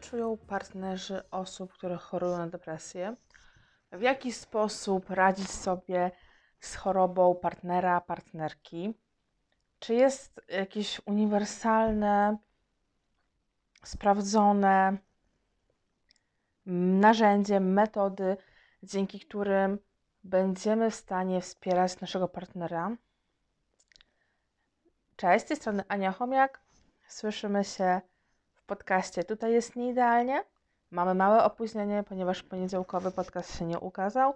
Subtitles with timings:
[0.00, 3.16] Czują partnerzy osób, które chorują na depresję?
[3.92, 6.10] W jaki sposób radzić sobie
[6.60, 8.94] z chorobą partnera, partnerki?
[9.78, 12.36] Czy jest jakieś uniwersalne,
[13.84, 14.98] sprawdzone
[17.00, 18.36] narzędzie, metody,
[18.82, 19.78] dzięki którym
[20.24, 22.96] będziemy w stanie wspierać naszego partnera?
[25.16, 26.60] Cześć, z tej strony Ania Chomiak.
[27.08, 28.00] Słyszymy się
[28.68, 29.24] podcaście.
[29.24, 30.44] Tutaj jest nieidealnie.
[30.90, 34.34] Mamy małe opóźnienie, ponieważ poniedziałkowy podcast się nie ukazał.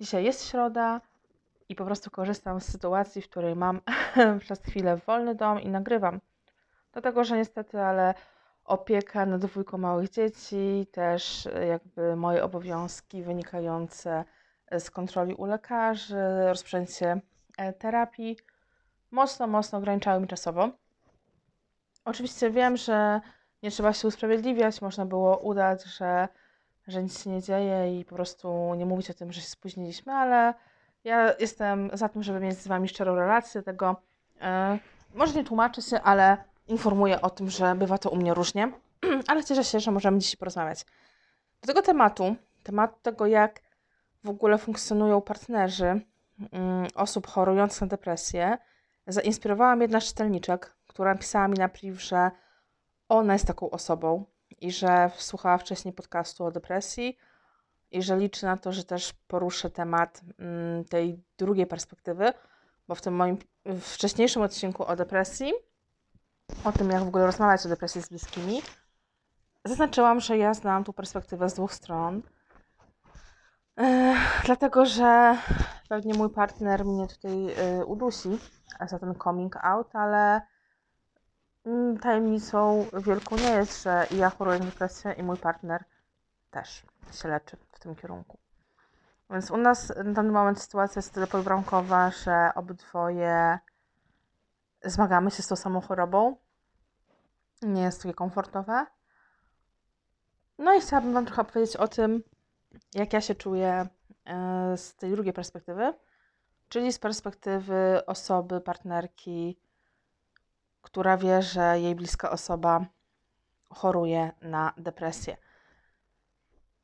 [0.00, 1.00] Dzisiaj jest środa
[1.68, 3.80] i po prostu korzystam z sytuacji, w której mam
[4.44, 6.20] przez chwilę wolny dom i nagrywam.
[6.92, 8.14] Dlatego, że niestety, ale
[8.64, 14.24] opieka nad dwójką małych dzieci, też jakby moje obowiązki wynikające
[14.78, 17.20] z kontroli u lekarzy, rozpoczęcie
[17.58, 18.36] e, terapii
[19.10, 20.70] mocno, mocno ograniczały mi czasowo.
[22.04, 23.20] Oczywiście wiem, że
[23.62, 26.28] nie trzeba się usprawiedliwiać, można było udać, że,
[26.86, 30.12] że nic się nie dzieje i po prostu nie mówić o tym, że się spóźniliśmy,
[30.12, 30.54] ale
[31.04, 33.96] ja jestem za tym, żeby mieć z Wami szczerą relację, tego
[34.40, 34.78] yy,
[35.14, 36.36] może nie tłumaczę się, ale
[36.68, 38.72] informuję o tym, że bywa to u mnie różnie,
[39.28, 40.86] ale cieszę się, że możemy dziś porozmawiać.
[41.60, 43.60] Do tego tematu, tematu tego, jak
[44.24, 46.00] w ogóle funkcjonują partnerzy
[46.38, 46.48] yy,
[46.94, 48.58] osób chorujących na depresję,
[49.06, 52.30] zainspirowała mnie jedna z czytelniczek, która pisała mi na priv, że
[53.08, 54.24] ona jest taką osobą
[54.60, 57.18] i że słuchała wcześniej podcastu o depresji
[57.90, 62.32] i że liczy na to, że też poruszę temat mm, tej drugiej perspektywy,
[62.88, 63.38] bo w tym moim
[63.80, 65.52] wcześniejszym odcinku o depresji,
[66.64, 68.62] o tym jak w ogóle rozmawiać o depresji z bliskimi,
[69.64, 72.22] zaznaczyłam, że ja znam tą perspektywę z dwóch stron.
[74.44, 75.36] Dlatego, że
[75.88, 78.38] pewnie mój partner mnie tutaj yy, udusi
[78.88, 80.40] za ten coming out, ale
[82.00, 85.84] tajemnicą wielką nie jest, że ja choruję na depresję i mój partner
[86.50, 86.82] też
[87.12, 88.38] się leczy w tym kierunku.
[89.30, 93.58] Więc u nas na ten moment sytuacja jest tyle podbramkowa, że obydwoje
[94.84, 96.36] zmagamy się z tą samą chorobą.
[97.62, 98.86] Nie jest takie komfortowe.
[100.58, 102.22] No i chciałabym Wam trochę opowiedzieć o tym,
[102.94, 103.86] jak ja się czuję
[104.24, 105.94] e, z tej drugiej perspektywy,
[106.68, 109.58] czyli z perspektywy osoby, partnerki,
[110.86, 112.86] która wie, że jej bliska osoba
[113.70, 115.36] choruje na depresję.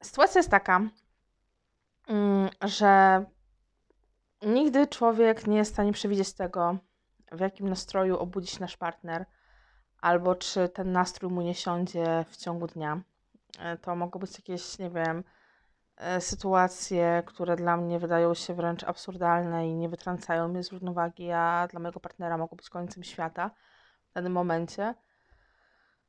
[0.02, 0.80] Sytuacja jest taka,
[2.08, 3.24] mm, że
[4.42, 6.76] nigdy człowiek nie jest w stanie przewidzieć tego,
[7.32, 9.26] w jakim nastroju obudzi się nasz partner,
[10.00, 13.00] albo czy ten nastrój mu nie siądzie w ciągu dnia.
[13.58, 15.24] E, to mogą być jakieś, nie wiem,
[15.96, 21.30] e, sytuacje, które dla mnie wydają się wręcz absurdalne i nie wytrącają mnie z równowagi,
[21.30, 23.50] a dla mojego partnera mogą być końcem świata
[24.12, 24.94] w danym momencie.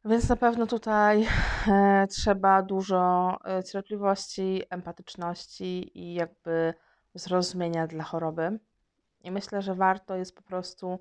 [0.05, 1.27] Więc na pewno tutaj
[1.67, 6.73] e, trzeba dużo e, cierpliwości, empatyczności i jakby
[7.15, 8.59] zrozumienia dla choroby.
[9.23, 10.99] I myślę, że warto jest po prostu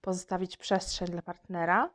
[0.00, 1.90] pozostawić przestrzeń dla partnera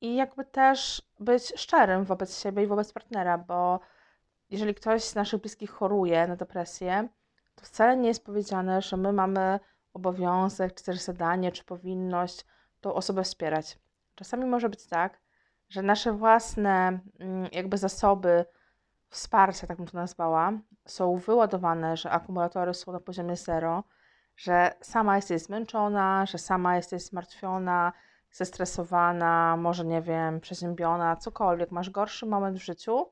[0.00, 3.80] i jakby też być szczerym wobec siebie i wobec partnera, bo
[4.50, 7.08] jeżeli ktoś z naszych bliskich choruje na depresję,
[7.54, 9.60] to wcale nie jest powiedziane, że my mamy
[9.92, 12.44] obowiązek, czy też zadanie, czy powinność
[12.80, 13.78] tą osobę wspierać.
[14.14, 15.20] Czasami może być tak,
[15.68, 18.44] że nasze własne mm, jakby zasoby
[19.08, 20.52] wsparcia, tak bym to nazwała,
[20.86, 23.84] są wyładowane, że akumulatory są na poziomie zero,
[24.36, 27.92] że sama jesteś zmęczona, że sama jesteś zmartwiona,
[28.30, 33.06] zestresowana, może nie wiem, przeziębiona, cokolwiek, masz gorszy moment w życiu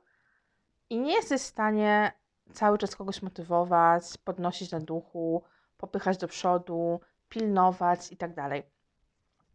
[0.90, 2.12] i nie jesteś w stanie
[2.52, 5.42] cały czas kogoś motywować, podnosić na duchu,
[5.76, 8.62] popychać do przodu, pilnować i tak dalej.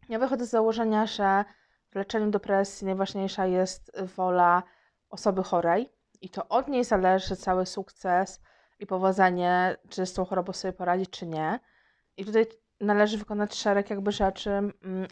[0.08, 1.44] Ja wychodzę z założenia, że
[1.90, 4.62] w leczeniu depresji najważniejsza jest wola
[5.10, 8.40] osoby chorej i to od niej zależy cały sukces
[8.78, 11.60] i powodzenie, czy z tą chorobą sobie poradzić, czy nie.
[12.16, 12.46] I tutaj
[12.80, 14.50] należy wykonać szereg jakby rzeczy,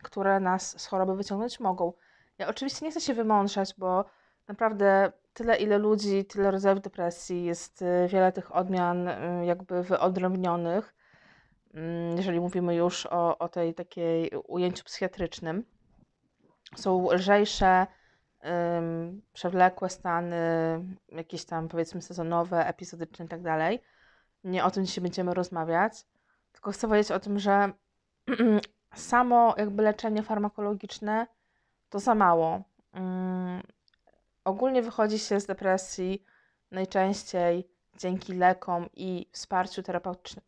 [0.03, 1.93] które nas z choroby wyciągnąć mogą.
[2.39, 4.05] Ja oczywiście nie chcę się wymądrzać, bo
[4.49, 10.95] naprawdę tyle, ile ludzi, tyle rodzajów depresji, jest y, wiele tych odmian y, jakby wyodrębnionych
[12.17, 15.65] jeżeli mówimy już o, o tej takiej ujęciu psychiatrycznym.
[16.77, 17.87] Są lżejsze,
[18.45, 20.37] um, przewlekłe stany,
[21.09, 23.41] jakieś tam powiedzmy sezonowe, epizodyczne i tak.
[24.45, 25.93] Nie o tym dzisiaj będziemy rozmawiać,
[26.53, 27.73] tylko chcę powiedzieć o tym, że
[28.95, 31.27] samo jakby leczenie farmakologiczne
[31.89, 32.63] to za mało.
[32.95, 33.63] Um,
[34.45, 36.25] ogólnie wychodzi się z depresji
[36.71, 37.69] najczęściej
[38.01, 39.83] dzięki lekom i wsparciu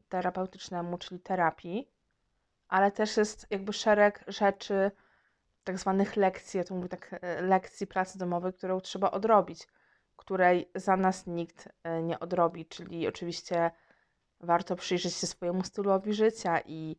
[0.09, 1.89] terapeutycznemu, czyli terapii,
[2.69, 4.91] ale też jest jakby szereg rzeczy
[5.65, 9.69] tak zwanych lekcji, ja to mówię tak, e, lekcji pracy domowej, którą trzeba odrobić,
[10.17, 13.71] której za nas nikt e, nie odrobi, czyli oczywiście
[14.41, 16.97] warto przyjrzeć się swojemu stylowi życia i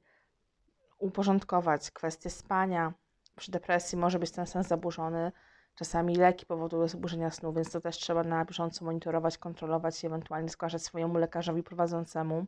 [0.97, 2.93] uporządkować kwestie spania.
[3.35, 5.31] Przy depresji może być ten sen zaburzony.
[5.75, 10.49] Czasami leki powodują zaburzenia snu, więc to też trzeba na bieżąco monitorować, kontrolować i ewentualnie
[10.49, 12.45] zgłaszać swojemu lekarzowi prowadzącemu.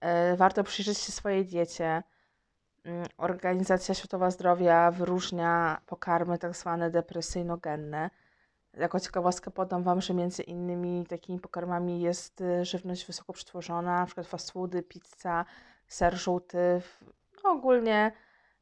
[0.00, 2.02] E, warto przyjrzeć się swojej diecie.
[2.84, 8.10] Mm, Organizacja Światowa Zdrowia wyróżnia pokarmy tak zwane depresyjnogenne.
[8.74, 14.06] Jako ciekawostkę podam Wam, że między innymi takimi pokarmami jest y, żywność wysoko przetworzona, na
[14.06, 15.44] przykład fast foody, pizza,
[15.88, 16.82] ser żółty.
[17.44, 18.12] Ogólnie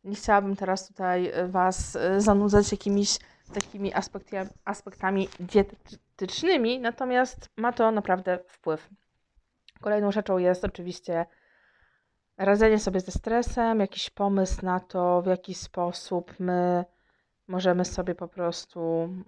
[0.05, 3.19] nie chciałabym teraz tutaj y, Was y, zanudzać jakimiś
[3.52, 8.88] takimi aspektami, aspektami dietetycznymi, natomiast ma to naprawdę wpływ.
[9.81, 11.26] Kolejną rzeczą jest oczywiście
[12.38, 16.84] radzenie sobie ze stresem, jakiś pomysł na to, w jaki sposób my
[17.49, 18.81] możemy sobie po prostu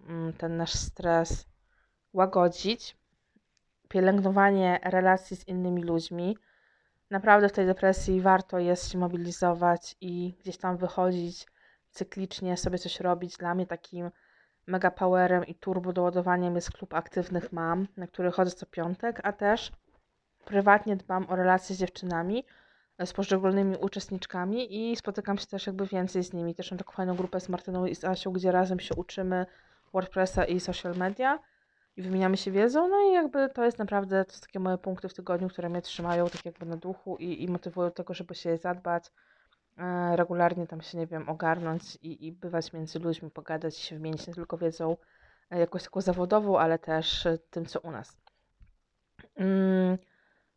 [0.08, 1.46] mm, ten nasz stres
[2.12, 2.96] łagodzić.
[3.88, 6.38] Pielęgnowanie relacji z innymi ludźmi.
[7.10, 11.46] Naprawdę w tej depresji warto jest się mobilizować i gdzieś tam wychodzić
[11.94, 13.36] cyklicznie, sobie coś robić.
[13.36, 14.10] Dla mnie takim
[14.66, 19.32] mega powerem i turbo doładowaniem jest klub aktywnych mam, na który chodzę co piątek, a
[19.32, 19.72] też
[20.44, 22.44] prywatnie dbam o relacje z dziewczynami,
[23.04, 26.54] z poszczególnymi uczestniczkami i spotykam się też jakby więcej z nimi.
[26.54, 29.46] Też mam taką fajną grupę z Martyną i z Asią, gdzie razem się uczymy
[29.92, 31.38] WordPressa i social media
[31.96, 35.08] i wymieniamy się wiedzą, no i jakby to jest naprawdę, to są takie moje punkty
[35.08, 38.34] w tygodniu, które mnie trzymają tak jakby na duchu i, i motywują do tego, żeby
[38.34, 39.10] się zadbać,
[40.16, 44.34] regularnie tam się, nie wiem, ogarnąć i, i bywać między ludźmi, pogadać się wymienić nie
[44.34, 44.96] tylko wiedzą
[45.50, 48.16] e, jakąś taką zawodową, ale też e, tym, co u nas.
[49.36, 49.98] Mm,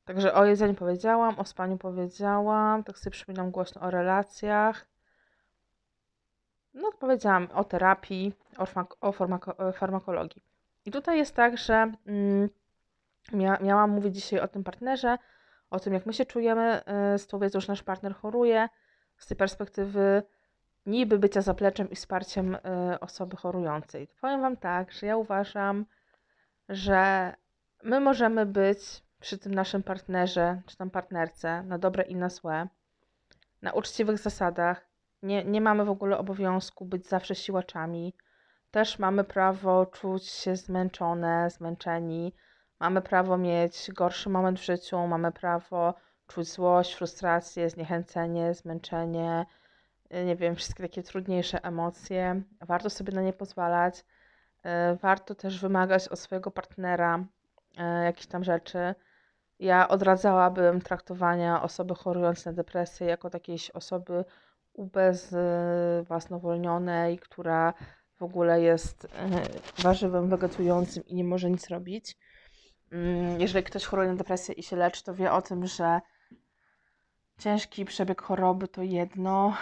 [0.08, 4.88] Także o jedzeniu powiedziałam, o spaniu powiedziałam, tak sobie przypominam głośno o relacjach.
[6.74, 8.66] No, powiedziałam o terapii, o,
[9.02, 10.44] o farmako farmakologii.
[10.86, 12.50] I tutaj jest tak, że mm,
[13.34, 15.18] mia miałam mówić dzisiaj o tym partnerze,
[15.70, 16.81] o tym, jak my się czujemy
[17.16, 18.70] y, z tą wiedzą, że nasz partner choruje,
[19.18, 20.24] z tej perspektywy
[20.86, 22.60] niby bycia zapleczem i wsparciem y,
[23.00, 24.08] osoby chorującej.
[24.22, 25.86] Powiem Wam tak, że ja uważam,
[26.69, 27.34] że
[27.84, 32.68] my możemy być przy tym naszym partnerze, czy tam partnerce, na dobre i na złe,
[33.62, 34.88] na uczciwych zasadach.
[35.24, 38.13] Nie, nie mamy w ogóle obowiązku być zawsze siłaczami.
[38.72, 42.34] Też mamy prawo czuć się zmęczone, zmęczeni.
[42.80, 45.94] Mamy prawo mieć gorszy moment w życiu, mamy prawo
[46.27, 49.45] czuć złość, frustrację, zniechęcenie, zmęczenie,
[50.25, 52.41] nie wiem, wszystkie takie trudniejsze emocje.
[52.62, 54.06] Warto sobie na nie pozwalać.
[54.63, 57.25] E, warto też wymagać od swojego partnera
[57.77, 58.95] e, jakichś tam rzeczy.
[59.59, 64.25] Ja odradzałabym traktowania osoby chorującej na depresję jako takiej osoby
[64.74, 67.74] ubezwłasnowolnionej, która
[68.15, 69.07] w ogóle jest
[69.83, 72.18] warzywem wegetującym i nie może nic robić.
[72.91, 76.01] Mm, jeżeli ktoś choruje na depresję i się leczy, to wie o tym, że
[77.38, 79.54] ciężki przebieg choroby to jedno,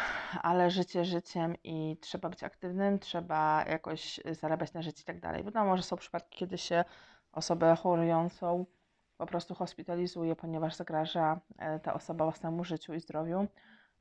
[0.41, 5.43] ale życie życiem i trzeba być aktywnym, trzeba jakoś zarabiać na życie i tak dalej.
[5.43, 6.85] Wiadomo, że są przypadki, kiedy się
[7.31, 8.65] osobę chorującą
[9.17, 13.47] po prostu hospitalizuje, ponieważ zagraża e, ta osoba własnemu życiu i zdrowiu.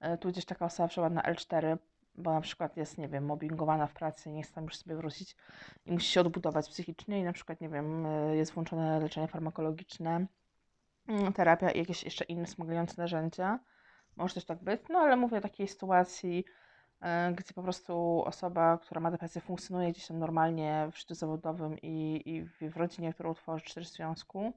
[0.00, 1.78] E, tu gdzieś taka osoba przykład na L4,
[2.14, 5.36] bo na przykład jest, nie wiem, mobbingowana w pracy nie chce tam już sobie wrócić
[5.86, 10.26] i musi się odbudować psychicznie i na przykład, nie wiem, e, jest włączone leczenie farmakologiczne,
[11.34, 13.58] terapia i jakieś jeszcze inne wspomagające narzędzia.
[14.16, 16.44] Może też tak być, no ale mówię o takiej sytuacji,
[17.34, 22.22] gdzie po prostu osoba, która ma depresję, funkcjonuje gdzieś tam normalnie w życiu zawodowym i,
[22.60, 24.52] i w rodzinie, którą tworzy, czy też w związku.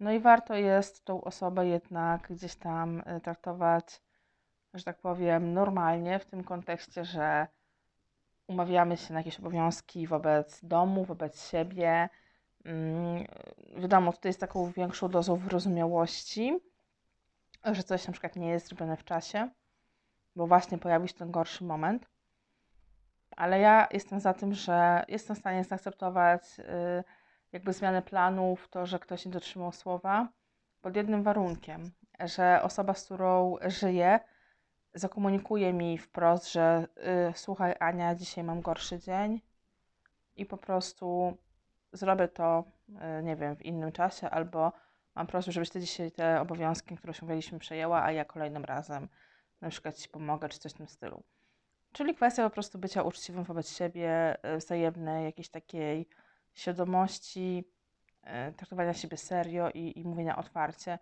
[0.00, 4.00] No i warto jest tą osobę jednak gdzieś tam y, traktować,
[4.74, 7.46] że tak powiem, normalnie, w tym kontekście, że
[8.46, 12.08] umawiamy się na jakieś obowiązki wobec domu, wobec siebie.
[12.64, 13.24] Mm,
[13.76, 16.58] wiadomo, tutaj jest taką większą dozą wyrozumiałości,
[17.64, 19.50] że coś na przykład nie jest zrobione w czasie,
[20.36, 22.06] bo właśnie pojawił się ten gorszy moment.
[23.36, 26.58] Ale ja jestem za tym, że jestem w stanie zaakceptować.
[26.58, 26.64] Yy,
[27.54, 30.28] jakby zmianę planów, to, że ktoś nie dotrzymał słowa,
[30.80, 31.90] pod jednym warunkiem,
[32.20, 34.20] że osoba, z którą żyję,
[34.94, 36.88] zakomunikuje mi wprost, że
[37.30, 39.40] y, słuchaj Ania, dzisiaj mam gorszy dzień
[40.36, 41.36] i po prostu
[41.94, 44.72] zrobię to, y, nie wiem, w innym czasie, albo
[45.14, 49.08] mam prośbę, żebyś ty dzisiaj te obowiązki, które osiągnęliśmy, przejęła, a ja kolejnym razem
[49.60, 51.22] na przykład ci pomogę, czy coś w tym stylu.
[51.92, 56.08] Czyli kwestia po prostu bycia uczciwym wobec siebie, y, wzajemnej, jakiejś takiej
[56.54, 57.64] świadomości,
[58.22, 60.98] e, traktowania siebie serio i, i mówienia otwarcie.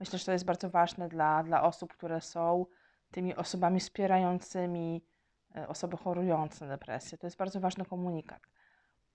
[0.00, 2.66] Myślę, że to jest bardzo ważne dla, dla osób, które są
[3.10, 5.04] tymi osobami wspierającymi
[5.68, 7.18] osoby chorujące na depresję.
[7.18, 8.42] To jest bardzo ważny komunikat,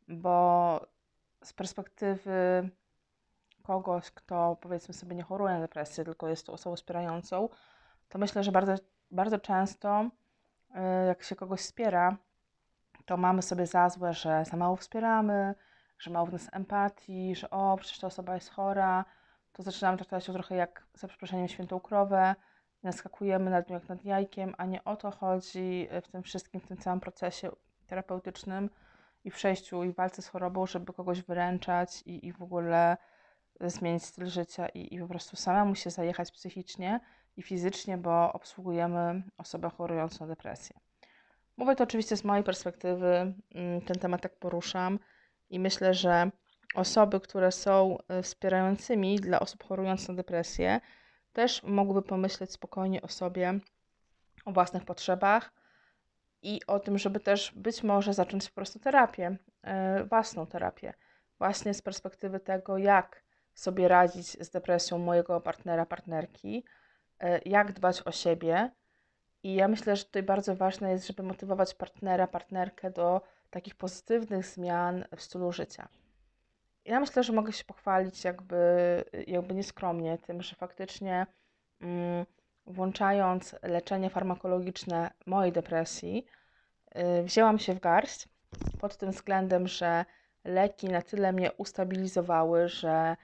[0.08, 0.97] bo
[1.48, 2.70] z perspektywy
[3.64, 7.50] kogoś, kto powiedzmy sobie nie choruje na depresję, tylko jest to osobą wspierającą,
[8.10, 8.76] to myślę, że bardzo,
[9.12, 10.10] bardzo często
[10.70, 12.18] y, jak się kogoś wspiera,
[13.06, 15.56] to mamy sobie za złe, że za mało wspieramy,
[16.00, 19.06] że mało w nas empatii, że o, przecież ta osoba jest chora,
[19.54, 22.36] to zaczynamy traktować ją trochę jak, za przeproszeniem, świętą krowę,
[22.84, 26.68] naskakujemy nad nią jak nad jajkiem, a nie o to chodzi w tym wszystkim, w
[26.68, 27.52] tym całym procesie
[27.88, 28.70] terapeutycznym
[29.28, 32.98] i w przejściu i walce z chorobą, żeby kogoś wyręczać i, i w ogóle
[33.62, 37.00] zmienić styl życia i, i po prostu samemu się zajechać psychicznie
[37.38, 40.80] i fizycznie, bo obsługujemy osobę chorującą na depresję.
[41.58, 45.00] Mówię to oczywiście z mojej perspektywy, mm, ten temat tak poruszam
[45.50, 46.32] i myślę, że
[46.76, 50.82] osoby, które są y, wspierającymi dla osób chorujących na depresję,
[51.34, 53.60] też mogłyby pomyśleć spokojnie o sobie,
[54.46, 55.52] o własnych potrzebach
[56.48, 59.38] i o tym, żeby też być może zacząć po prostu terapię,
[60.02, 60.94] y, własną terapię,
[61.38, 63.24] właśnie z perspektywy tego, jak
[63.54, 66.64] sobie radzić z depresją mojego partnera, partnerki,
[67.24, 68.72] y, jak dbać o siebie.
[69.44, 74.46] I ja myślę, że tutaj bardzo ważne jest, żeby motywować partnera, partnerkę do takich pozytywnych
[74.46, 75.88] zmian w stylu życia.
[76.86, 78.58] Ja myślę, że mogę się pochwalić jakby,
[79.28, 81.28] jakby nieskromnie tym, że faktycznie
[81.82, 82.26] mm,
[82.68, 86.26] włączając leczenie farmakologiczne mojej depresji,
[86.96, 88.28] yy, wzięłam się w garść
[88.80, 90.06] pod tym względem, że
[90.44, 93.16] leki na tyle mnie ustabilizowały, że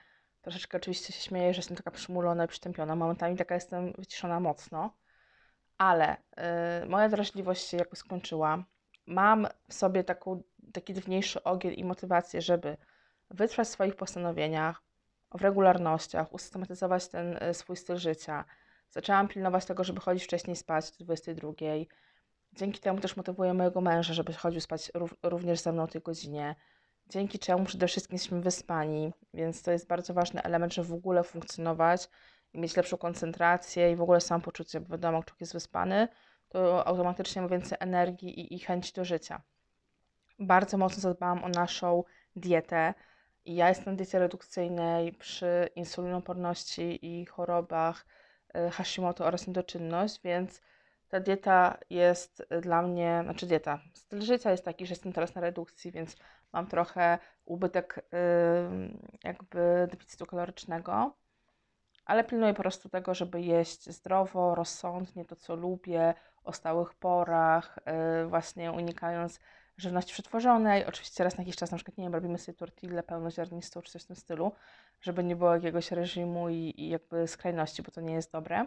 [0.42, 2.96] troszeczkę oczywiście się śmieję, że jestem taka przymulona przytępiona.
[2.96, 4.94] Momentami taka jestem wyciszona mocno,
[5.78, 6.18] ale
[6.82, 8.64] yy, moja drażliwość się jakby skończyła
[9.06, 10.42] mam w sobie taką,
[10.74, 12.78] taki dawniejszy ogień i motywację, żeby
[13.30, 14.82] wytrwać w swoich postanowieniach,
[15.32, 18.46] w regularnościach, usystematyzować ten e, swój styl życia.
[18.94, 21.52] Zaczęłam pilnować tego, żeby chodzić wcześniej spać do 22.
[22.54, 24.92] Dzięki temu też motywuję mojego męża, żeby chodził spać
[25.24, 26.56] również ze mną o tej godzinie.
[27.10, 31.24] Dzięki czemu przede wszystkim jesteśmy wyspani, więc to jest bardzo ważny element, żeby w ogóle
[31.24, 32.10] funkcjonować
[32.54, 36.08] i mieć lepszą koncentrację i w ogóle samopoczucie, bo wiadomo, człowiek jest wyspany,
[36.50, 39.42] to automatycznie ma więcej energii i, i chęci do życia.
[40.40, 42.04] Bardzo mocno zadbałam o naszą
[42.36, 42.94] dietę.
[43.46, 48.06] Ja jestem na diecie redukcyjnej przy insulinoporności i chorobach
[48.72, 50.62] Hashimoto oraz niedoczynność, więc
[51.10, 55.42] ta dieta jest dla mnie, znaczy dieta, styl życia jest taki, że jestem teraz na
[55.42, 56.16] redukcji, więc
[56.54, 58.06] mam trochę ubytek
[59.24, 61.14] jakby deficytu kalorycznego,
[62.06, 67.80] ale pilnuję po prostu tego, żeby jeść zdrowo, rozsądnie, to co lubię, o stałych porach,
[68.20, 69.40] yy, właśnie unikając
[69.78, 70.86] żywności przetworzonej.
[70.86, 74.04] Oczywiście raz na jakiś czas, na przykład, nie wiem, robimy sobie tortillę pełnoziarnistą czy coś
[74.04, 74.52] w tym stylu,
[75.04, 78.66] żeby nie było jakiegoś reżimu i, i jakby skrajności, bo to nie jest dobre.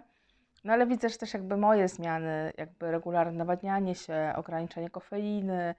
[0.65, 5.75] No ale widzę, że też jakby moje zmiany, jakby regularne nawadnianie się, ograniczenie kofeiny,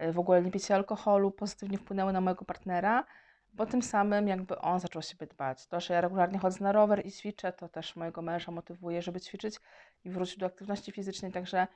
[0.00, 3.04] yy, w ogóle nie picie alkoholu pozytywnie wpłynęły na mojego partnera,
[3.52, 5.66] bo tym samym jakby on zaczął siebie dbać.
[5.66, 9.20] To, że ja regularnie chodzę na rower i ćwiczę, to też mojego męża motywuje, żeby
[9.20, 9.56] ćwiczyć
[10.04, 11.66] i wrócić do aktywności fizycznej, także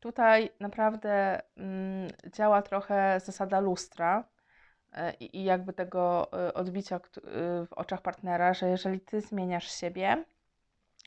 [0.00, 4.33] tutaj naprawdę mm, działa trochę zasada lustra y,
[5.20, 7.00] i jakby tego y, odbicia y,
[7.66, 10.24] w oczach partnera, że jeżeli ty zmieniasz siebie,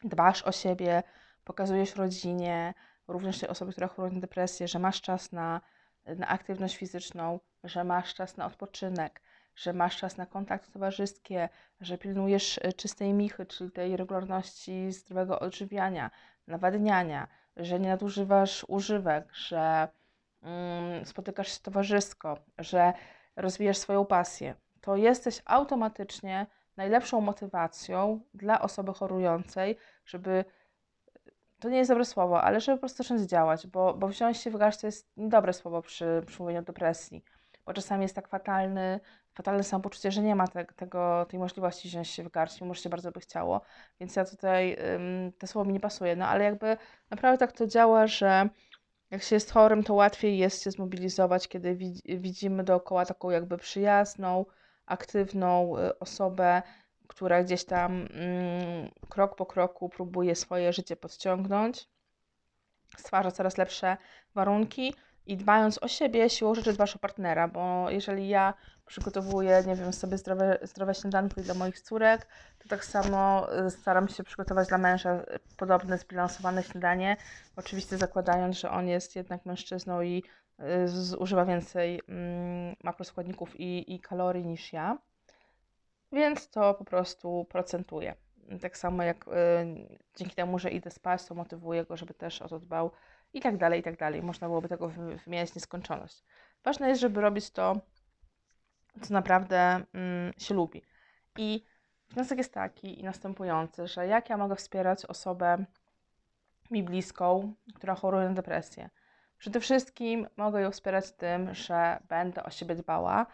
[0.03, 1.03] dbasz o siebie,
[1.43, 2.73] pokazujesz rodzinie,
[3.07, 5.61] również tej osobie, która choruje na depresję, że masz czas na,
[6.05, 9.21] na aktywność fizyczną, że masz czas na odpoczynek,
[9.55, 11.49] że masz czas na kontakty towarzyskie,
[11.81, 16.11] że pilnujesz e, czystej michy, czyli tej regularności zdrowego odżywiania,
[16.47, 17.27] nawadniania,
[17.57, 19.87] że nie nadużywasz używek, że
[20.41, 22.93] mm, spotykasz się towarzysko, że
[23.37, 30.45] rozwijasz swoją pasję, to jesteś automatycznie najlepszą motywacją dla osoby chorującej, żeby
[31.59, 34.51] to nie jest dobre słowo, ale żeby po prostu zacząć działać, bo, bo wziąć się
[34.51, 37.23] w garść to jest niedobre słowo przy, przy mówieniu o depresji,
[37.65, 38.99] bo czasami jest tak fatalny,
[39.33, 42.81] fatalne samopoczucie, że nie ma te, tego, tej możliwości wziąć się w garść, mimo że
[42.81, 43.61] się bardzo by chciało.
[43.99, 44.77] Więc ja tutaj,
[45.37, 46.15] te słowo mi nie pasuje.
[46.15, 46.77] No ale jakby
[47.09, 48.49] naprawdę tak to działa, że
[49.11, 54.45] jak się jest chorym, to łatwiej jest się zmobilizować, kiedy widzimy dookoła taką jakby przyjazną,
[54.85, 56.61] aktywną y, osobę,
[57.07, 61.87] która gdzieś tam mm, krok po kroku próbuje swoje życie podciągnąć,
[62.97, 63.97] stwarza coraz lepsze
[64.35, 64.93] warunki
[65.27, 68.53] i dbając o siebie, siłą rzeczy dbasz o partnera, bo jeżeli ja
[68.85, 72.27] przygotowuję, nie wiem, sobie zdrowe, zdrowe śniadanki dla moich córek,
[72.59, 75.23] to tak samo y, staram się przygotować dla męża
[75.57, 77.17] podobne zbilansowane śniadanie,
[77.55, 80.23] oczywiście zakładając, że on jest jednak mężczyzną i
[80.83, 84.97] y, zużywa więcej mm, makroskładników i, i kalorii niż ja,
[86.11, 88.15] więc to po prostu procentuje.
[88.61, 89.31] Tak samo jak y,
[90.15, 92.91] dzięki temu, że idę spać, to motywuję go, żeby też o to dbał
[93.37, 94.23] i tak dalej, i tak dalej.
[94.23, 94.89] Można byłoby tego
[95.25, 96.23] wymieniać nieskończoność.
[96.63, 97.81] Ważne jest, żeby robić to,
[99.01, 100.81] co naprawdę mm, się lubi.
[101.37, 101.63] I
[102.09, 105.65] wniosek jest taki i następujący, że jak ja mogę wspierać osobę
[106.71, 108.89] mi bliską, która choruje na depresję?
[109.37, 113.25] Przede wszystkim mogę ją wspierać tym, że będę o siebie dbała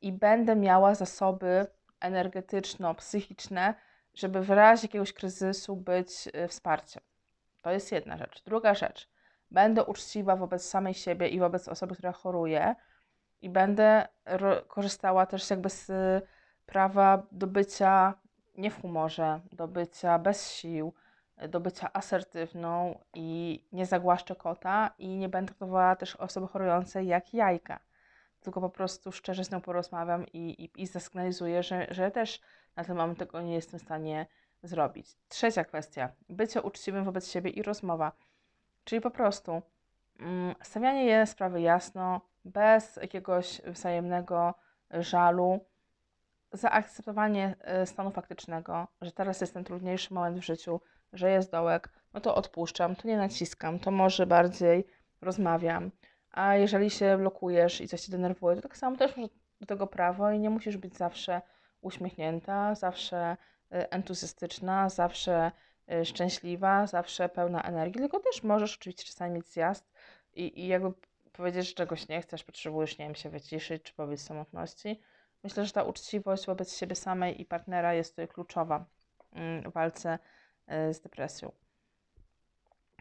[0.00, 1.66] i będę miała zasoby
[2.00, 3.74] energetyczno-psychiczne,
[4.14, 7.02] żeby w razie jakiegoś kryzysu być y, wsparciem.
[7.62, 8.42] To jest jedna rzecz.
[8.42, 9.08] Druga rzecz,
[9.52, 12.74] będę uczciwa wobec samej siebie i wobec osoby, która choruje,
[13.42, 14.08] i będę
[14.68, 15.90] korzystała też jakby z
[16.66, 18.14] prawa do bycia
[18.58, 20.94] nie w humorze, do bycia bez sił,
[21.48, 27.34] do bycia asertywną i nie zagłaszczę kota i nie będę traktowała też osoby chorującej jak
[27.34, 27.80] jajka,
[28.40, 32.40] tylko po prostu szczerze z nią porozmawiam i, i, i zasygnalizuję, że, że też
[32.76, 34.26] na ten moment tego nie jestem w stanie
[34.62, 35.16] zrobić.
[35.28, 38.12] Trzecia kwestia, bycie uczciwym wobec siebie i rozmowa,
[38.84, 39.62] czyli po prostu
[40.20, 44.54] mm, stawianie je sprawy jasno, bez jakiegoś wzajemnego
[44.90, 45.60] żalu,
[46.52, 50.80] zaakceptowanie e, stanu faktycznego, że teraz jest ten trudniejszy moment w życiu,
[51.12, 54.86] że jest dołek, no to odpuszczam, to nie naciskam, to może bardziej
[55.20, 55.90] rozmawiam.
[56.30, 59.28] A jeżeli się blokujesz i coś cię denerwuje, to tak samo też masz
[59.60, 61.42] do tego prawo i nie musisz być zawsze
[61.80, 63.36] uśmiechnięta, zawsze
[63.72, 65.52] e, entuzjastyczna, zawsze
[66.04, 69.92] szczęśliwa, zawsze pełna energii, tylko też możesz oczywiście czasami mieć zjazd
[70.34, 70.92] i, i jakby
[71.32, 75.00] powiedzieć, że czegoś nie chcesz, potrzebujesz, nie wiem, się wyciszyć, czy powiedzieć samotności.
[75.44, 78.84] Myślę, że ta uczciwość wobec siebie samej i partnera jest tutaj kluczowa
[79.32, 80.18] mm, w walce
[80.66, 81.52] e, z depresją.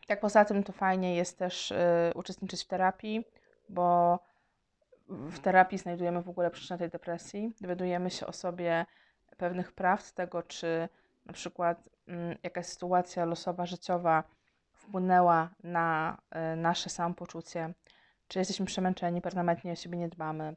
[0.08, 1.76] Tak poza tym to fajnie jest też y,
[2.16, 3.26] uczestniczyć w terapii,
[3.70, 4.20] bo
[5.10, 8.86] w terapii znajdujemy w ogóle przyczynę tej depresji, dowiadujemy się o sobie
[9.38, 10.90] pewnych prawd tego, czy
[11.26, 14.24] na przykład y, jakaś sytuacja losowa, życiowa
[14.74, 16.18] wpłynęła na
[16.54, 17.74] y, nasze samopoczucie,
[18.28, 20.56] czy jesteśmy przemęczeni, permanentnie o siebie nie dbamy,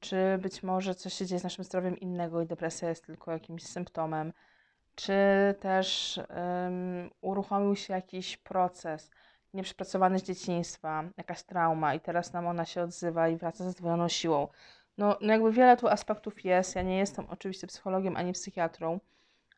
[0.00, 3.62] czy być może coś się dzieje z naszym zdrowiem innego i depresja jest tylko jakimś
[3.62, 4.32] symptomem,
[4.94, 5.14] czy
[5.60, 9.10] też um, uruchomił się jakiś proces
[9.54, 14.08] nieprzepracowany z dzieciństwa, jakaś trauma i teraz nam ona się odzywa i wraca ze zdwojoną
[14.08, 14.48] siłą.
[14.98, 16.76] No, no jakby wiele tu aspektów jest.
[16.76, 19.00] Ja nie jestem oczywiście psychologiem ani psychiatrą,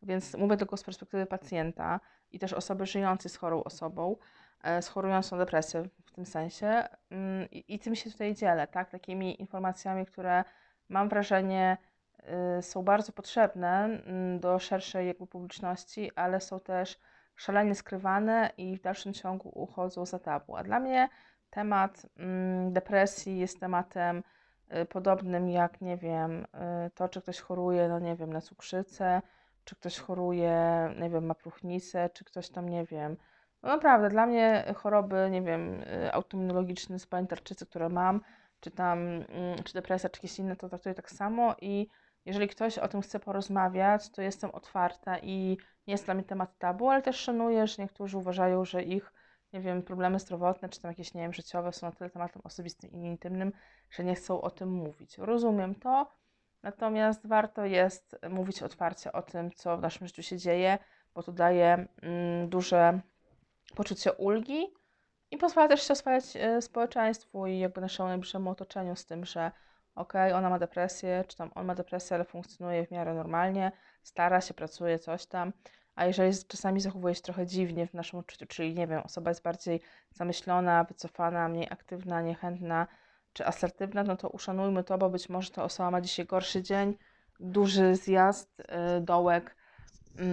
[0.05, 2.01] więc mówię tylko z perspektywy pacjenta
[2.33, 4.17] i też osoby żyjącej z chorą osobą,
[4.63, 6.89] e, z chorującą depresję w tym sensie.
[7.11, 8.91] Mm, I, I tym się tutaj dzielę, tak?
[8.91, 10.45] Takimi informacjami, które
[10.89, 11.77] mam wrażenie
[12.59, 17.01] Y, są bardzo potrzebne mm, do szerszej jakby publiczności, ale są też
[17.37, 20.57] szalenie skrywane i w dalszym ciągu uchodzą za tabu.
[20.57, 21.09] A dla mnie
[21.51, 24.23] temat mm, depresji jest tematem
[24.83, 26.45] y, podobnym jak, nie wiem,
[26.87, 29.23] y, to, czy ktoś choruje, no nie wiem, na cukrzycę,
[29.65, 30.55] czy ktoś choruje,
[31.01, 33.17] nie wiem, ma próchnicę, czy ktoś tam, nie wiem.
[33.63, 38.21] No naprawdę, dla mnie choroby, nie wiem, autoimmunologiczne, spalenie tarczycy, które mam,
[38.61, 41.89] czy tam, mm, czy depresja, czy jakieś inne, to traktuję tak samo i
[42.25, 46.59] jeżeli ktoś o tym chce porozmawiać, to jestem otwarta i nie jest dla mnie temat
[46.59, 49.13] tabu, ale też szanuję, że niektórzy uważają, że ich,
[49.53, 52.91] nie wiem, problemy zdrowotne czy tam jakieś, nie wiem, życiowe są na tyle tematem osobistym
[52.91, 53.53] i intymnym,
[53.91, 55.19] że nie chcą o tym mówić.
[55.19, 56.11] Rozumiem to,
[56.65, 60.79] natomiast warto jest mówić otwarcie o tym, co w naszym życiu się dzieje,
[61.15, 63.01] bo to daje mm, duże
[63.75, 64.67] poczucie ulgi
[65.31, 69.51] i pozwala też się oswajać y, społeczeństwu i jakby naszemu najbliższemu otoczeniu z tym, że
[69.95, 73.73] ok, ona ma depresję, czy tam on ma depresję, ale funkcjonuje w miarę normalnie,
[74.03, 75.53] stara się, pracuje, coś tam.
[75.95, 79.43] A jeżeli czasami zachowuje się trochę dziwnie w naszym odczuciu, czyli nie wiem, osoba jest
[79.43, 82.87] bardziej zamyślona, wycofana, mniej aktywna, niechętna
[83.35, 86.97] czy asertywna, no to uszanujmy to, bo być może ta osoba ma dzisiaj gorszy dzień,
[87.41, 89.57] duży zjazd, yy, dołek
[90.17, 90.25] yy,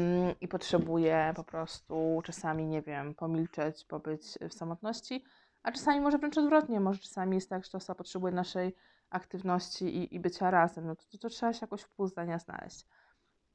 [0.41, 5.23] i potrzebuje po prostu czasami, nie wiem, pomilczeć, pobyć w samotności,
[5.63, 8.75] a czasami może wręcz odwrotnie, może czasami jest tak, że ta osoba potrzebuje naszej
[9.09, 12.85] aktywności i, i bycia razem, no to, to, to trzeba się jakoś wpół zdania znaleźć.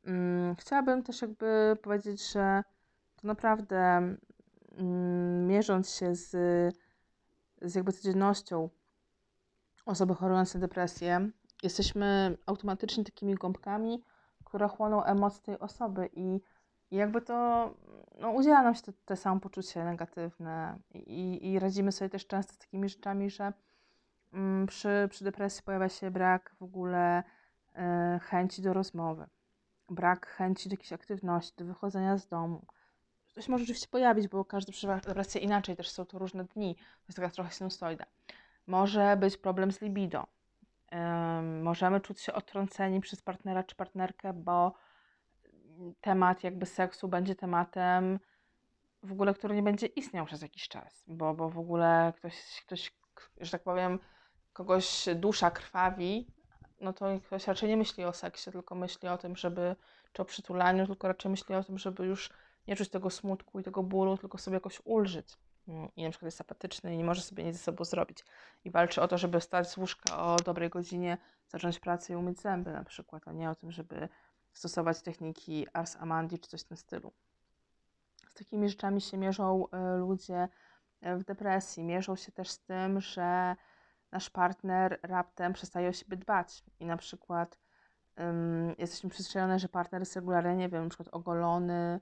[0.05, 2.63] Hmm, chciałabym też jakby powiedzieć, że
[3.17, 4.01] to naprawdę
[4.77, 6.31] hmm, mierząc się z,
[7.63, 8.69] z jakby codziennością
[9.87, 11.31] osoby chorującej na depresję,
[11.63, 14.03] jesteśmy automatycznie takimi gąbkami,
[14.45, 16.41] które chłoną emocje tej osoby i,
[16.91, 17.71] jakby to
[18.21, 22.59] no, udziela nam się te, te samopoczucie negatywne I, i radzimy sobie też często z
[22.59, 23.53] takimi rzeczami, że
[24.37, 27.23] Mm, przy, przy depresji pojawia się brak w ogóle
[27.75, 29.27] e, chęci do rozmowy,
[29.91, 32.67] brak chęci do jakiejś aktywności, do wychodzenia z domu.
[33.35, 36.75] To się może oczywiście pojawić, bo każdy przeżywa depresję inaczej, też są to różne dni,
[36.75, 38.07] to jest taka trochę sinusoida.
[38.67, 40.27] Może być problem z libido.
[41.63, 44.75] możemy czuć się odtrąceni przez partnera czy partnerkę, bo
[46.01, 48.19] temat jakby seksu będzie tematem
[49.03, 52.93] w ogóle, który nie będzie istniał przez jakiś czas, bo, bo w ogóle ktoś, ktoś,
[53.41, 53.99] że tak powiem,
[54.53, 56.27] kogoś dusza krwawi,
[56.81, 59.77] no to ktoś raczej nie myśli o seksie, tylko myśli o tym, żeby,
[60.13, 62.31] czy o przytulaniu, tylko raczej myśli o tym, żeby już
[62.69, 65.29] nie czuć tego smutku i tego bólu, tylko sobie jakoś ulżyć.
[65.97, 68.25] I na przykład jest apatyczny i nie może sobie nic ze sobą zrobić.
[68.65, 72.41] I walczy o to, żeby stać z łóżka o dobrej godzinie, zacząć pracę i umyć
[72.41, 74.09] zęby na przykład, a nie o tym, żeby
[74.53, 77.13] stosować techniki Ars Amandi czy coś w tym stylu.
[78.29, 80.49] Z takimi rzeczami się mierzą e, ludzie
[81.01, 81.85] e, w depresji.
[81.85, 83.57] Mierzą się też z tym, że
[84.13, 87.59] nasz partner raptem przestaje o siebie dbać i na przykład
[88.17, 92.01] um, jesteśmy przyzwyczajone, że partner jest regularnie, nie wiem, na przykład ogolony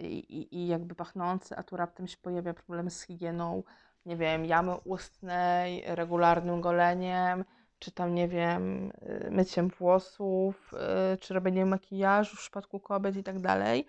[0.00, 3.62] i, i, i, jakby pachnący, a tu raptem się pojawia problem z higieną,
[4.06, 7.44] nie wiem, jamy ustnej, regularnym goleniem,
[7.78, 8.92] czy tam, nie wiem,
[9.26, 10.72] y, myciem włosów,
[11.14, 13.86] y, czy robieniem makijażu w przypadku kobiet i tak dalej.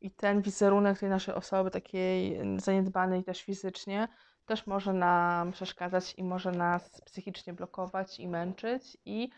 [0.00, 4.08] I ten wizerunek tej naszej osoby, takiej zaniedbanej też fizycznie,
[4.46, 9.30] też może nam przeszkadzać i może nas psychicznie blokować i męczyć i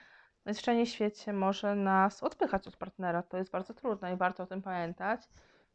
[0.45, 3.23] najzwyczajniej w świecie może nas odpychać od partnera.
[3.23, 5.21] To jest bardzo trudne i warto o tym pamiętać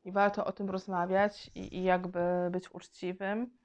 [0.03, 2.19] i warto o tym rozmawiać i, i jakby
[2.51, 3.57] być uczciwym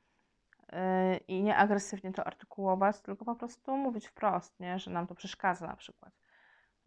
[0.73, 4.79] yy, i nie agresywnie to artykułować, tylko po prostu mówić wprost, nie?
[4.79, 6.13] że nam to przeszkadza na przykład.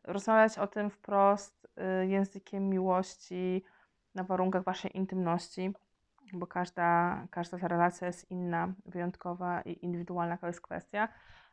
[0.03, 3.63] Rozmawiać o tym wprost yy, językiem miłości
[4.15, 5.73] na warunkach waszej intymności
[6.34, 11.08] bo każda, każda ta relacja jest inna, wyjątkowa i indywidualna to jest kwestia,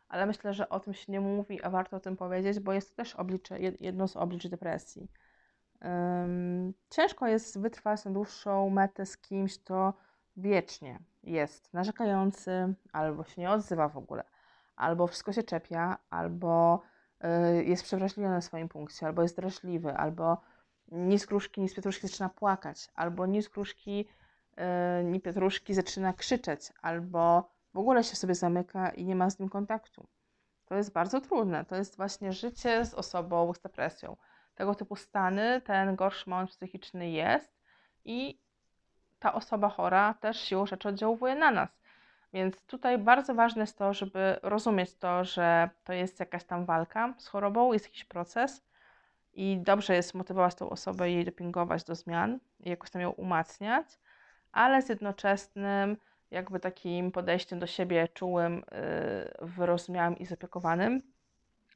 [0.09, 2.91] ale myślę, że o tym się nie mówi, a warto o tym powiedzieć, bo jest
[2.91, 5.09] to też oblicze, jedno z oblicz depresji.
[5.83, 9.95] Um, ciężko jest wytrwać na dłuższą metę z kimś, kto
[10.37, 14.25] wiecznie jest narzekający, albo się nie odzywa w ogóle,
[14.77, 16.83] albo wszystko się czepia, albo
[17.25, 20.41] y, jest przewrażliwiony na swoim punkcie, albo jest drażliwy, albo
[20.93, 24.09] nic z gruszki, nic z pietruszki zaczyna płakać, albo nic z gruszki
[25.13, 29.49] yy, Pietruszki zaczyna krzyczeć albo w ogóle się sobie zamyka i nie ma z nim
[29.49, 30.07] kontaktu.
[30.67, 31.65] To jest bardzo trudne.
[31.65, 34.17] To jest właśnie życie z osobą z depresją.
[34.55, 37.61] Tego typu stany, ten gorszy moment psychiczny jest
[38.05, 38.41] i
[39.19, 41.69] ta osoba chora też siłą rzeczy oddziałuje na nas.
[42.33, 47.15] Więc tutaj bardzo ważne jest to, żeby rozumieć to, że to jest jakaś tam walka
[47.19, 48.65] z chorobą, jest jakiś proces
[49.33, 53.11] i dobrze jest motywować tą osobę i jej dopingować do zmian i jakoś tam ją
[53.11, 53.87] umacniać,
[54.53, 55.97] ale z jednoczesnym
[56.35, 58.55] jakby takim podejściem do siebie czułym,
[59.41, 61.03] yy, wyrozumiałym i zapiekowanym,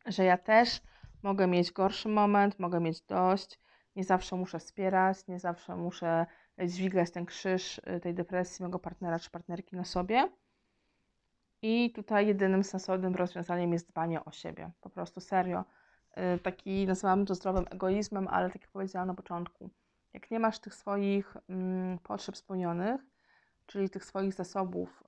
[0.07, 0.81] że ja też
[1.23, 3.61] mogę mieć gorszy moment, mogę mieć dość,
[3.97, 6.27] nie zawsze muszę wspierać, nie zawsze muszę
[6.66, 10.29] dźwigać ten krzyż y, tej depresji mojego partnera czy partnerki na sobie.
[11.62, 14.71] I tutaj jedynym sensownym rozwiązaniem jest dbanie o siebie.
[14.81, 15.64] Po prostu serio.
[16.37, 19.71] Y, taki nazywam to zdrowym egoizmem, ale tak jak powiedziałam na początku,
[20.12, 23.01] jak nie masz tych swoich mm, potrzeb spełnionych,
[23.68, 25.04] czyli tych swoich zasobów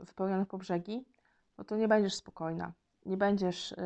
[0.00, 1.04] y, wypełnionych po brzegi,
[1.58, 2.72] no to nie będziesz spokojna,
[3.06, 3.76] nie będziesz y,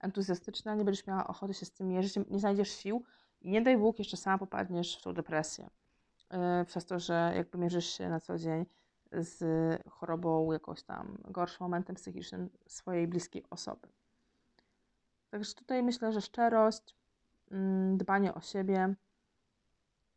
[0.00, 3.04] entuzjastyczna, nie będziesz miała ochoty się z tym mierzyć, nie znajdziesz sił
[3.42, 5.70] i nie daj Bóg, jeszcze sama popadniesz w tą depresję.
[6.62, 8.66] Y, przez to, że jakby mierzysz się na co dzień
[9.12, 9.42] z
[9.90, 13.88] chorobą, jakąś tam gorszym momentem psychicznym swojej bliskiej osoby.
[15.30, 16.96] Także tutaj myślę, że szczerość,
[17.50, 18.94] mm, dbanie o siebie,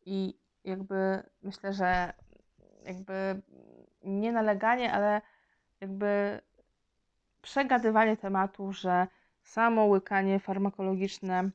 [0.06, 2.12] i jakby myślę, że
[2.84, 3.42] jakby
[4.02, 5.22] nie naleganie, ale
[5.80, 6.40] jakby
[7.42, 9.06] przegadywanie tematu, że
[9.42, 11.50] samo łykanie farmakologiczne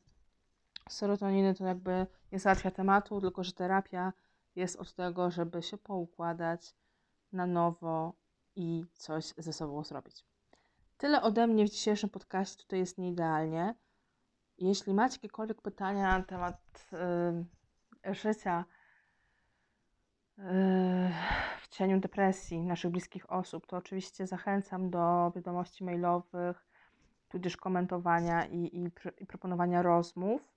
[0.90, 4.14] serotoniny to jakby nie załatwia tematu, tylko że terapia
[4.56, 6.76] jest od tego, żeby się poukładać
[7.32, 8.14] na nowo
[8.56, 10.26] i coś ze sobą zrobić.
[10.98, 12.64] Tyle ode mnie w dzisiejszym podcaście.
[12.64, 13.76] Tutaj jest nieidealnie.
[14.58, 16.88] Jeśli macie jakiekolwiek pytania na temat
[18.06, 18.66] yy, życia
[21.62, 26.66] w cieniu depresji naszych bliskich osób, to oczywiście zachęcam do wiadomości mailowych,
[27.30, 30.56] tudzież komentowania i, i, i proponowania rozmów.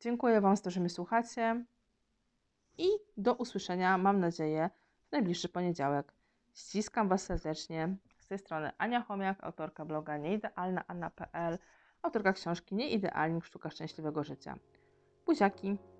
[0.00, 1.64] Dziękuję Wam za to, że mnie słuchacie
[2.78, 4.70] i do usłyszenia, mam nadzieję,
[5.08, 6.12] w najbliższy poniedziałek.
[6.54, 7.96] Ściskam Was serdecznie.
[8.18, 11.58] Z tej strony Ania Chomiak, autorka bloga nieidealnaanna.pl,
[12.02, 14.58] autorka książki Nieidealnik Sztuka Szczęśliwego Życia.
[15.26, 15.97] Buziaki!